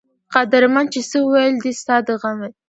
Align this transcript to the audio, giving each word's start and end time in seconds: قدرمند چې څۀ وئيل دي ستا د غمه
قدرمند 0.33 0.87
چې 0.93 1.01
څۀ 1.09 1.19
وئيل 1.25 1.55
دي 1.63 1.71
ستا 1.81 1.95
د 2.07 2.09
غمه 2.21 2.49